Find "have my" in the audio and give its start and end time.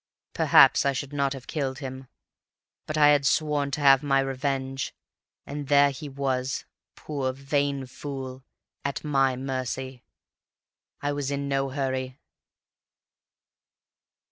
3.81-4.19